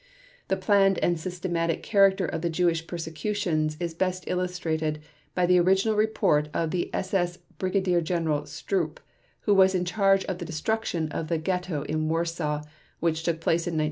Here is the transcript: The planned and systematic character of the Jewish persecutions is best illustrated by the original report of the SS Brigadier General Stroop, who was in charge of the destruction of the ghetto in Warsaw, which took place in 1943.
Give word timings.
The 0.47 0.57
planned 0.57 0.97
and 0.97 1.19
systematic 1.19 1.83
character 1.83 2.25
of 2.25 2.41
the 2.41 2.49
Jewish 2.49 2.87
persecutions 2.87 3.77
is 3.79 3.93
best 3.93 4.23
illustrated 4.25 4.97
by 5.35 5.45
the 5.45 5.59
original 5.59 5.93
report 5.95 6.49
of 6.55 6.71
the 6.71 6.89
SS 6.91 7.37
Brigadier 7.59 8.01
General 8.01 8.47
Stroop, 8.47 8.97
who 9.41 9.53
was 9.53 9.75
in 9.75 9.85
charge 9.85 10.25
of 10.25 10.39
the 10.39 10.45
destruction 10.45 11.07
of 11.11 11.27
the 11.27 11.37
ghetto 11.37 11.83
in 11.83 12.09
Warsaw, 12.09 12.63
which 12.99 13.21
took 13.21 13.39
place 13.41 13.67
in 13.67 13.73
1943. 13.77 13.79